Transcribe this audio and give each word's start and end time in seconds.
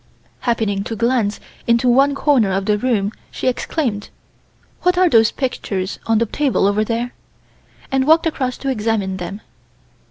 Happening 0.39 0.83
to 0.85 0.95
glance 0.95 1.39
into 1.67 1.87
one 1.87 2.15
corner 2.15 2.51
of 2.51 2.65
the 2.65 2.79
room 2.79 3.11
she 3.29 3.47
exclaimed: 3.47 4.09
"What 4.81 4.97
are 4.97 5.07
those 5.07 5.29
pictures 5.29 5.99
on 6.07 6.17
the 6.17 6.25
table 6.25 6.65
over 6.65 6.83
there," 6.83 7.13
and 7.91 8.07
walked 8.07 8.25
across 8.25 8.57
to 8.57 8.71
examine 8.71 9.17
them. 9.17 9.41